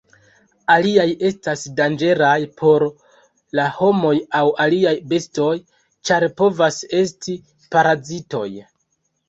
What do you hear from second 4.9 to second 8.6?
bestoj, ĉar povas esti parazitoj.